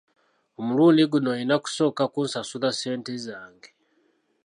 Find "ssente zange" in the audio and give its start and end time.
2.73-3.69